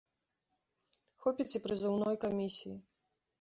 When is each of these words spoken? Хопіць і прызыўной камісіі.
Хопіць 1.25 1.55
і 1.57 1.61
прызыўной 1.67 2.19
камісіі. 2.25 2.75